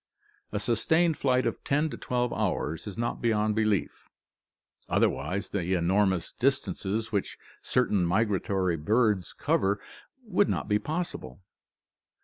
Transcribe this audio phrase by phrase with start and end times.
[0.51, 4.09] A sustained flight of ten to twelve hours is not beyond belief,
[4.89, 9.79] otherwise the enormous distances which certain migratory birds cover
[10.25, 11.43] would not be possible.